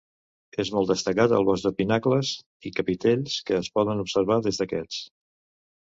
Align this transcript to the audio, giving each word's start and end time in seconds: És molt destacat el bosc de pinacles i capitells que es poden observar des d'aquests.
És 0.61 0.71
molt 0.75 0.87
destacat 0.91 1.35
el 1.39 1.45
bosc 1.49 1.67
de 1.67 1.71
pinacles 1.81 2.31
i 2.69 2.73
capitells 2.79 3.37
que 3.51 3.59
es 3.61 3.73
poden 3.79 4.05
observar 4.07 4.43
des 4.49 4.63
d'aquests. 4.63 4.99